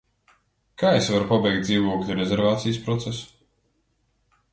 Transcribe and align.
Kā 0.83 0.93
es 1.01 1.09
varu 1.15 1.27
pabeigt 1.31 1.67
dzīvokļa 1.67 2.15
rezervācijas 2.21 2.81
procesu? 2.87 3.29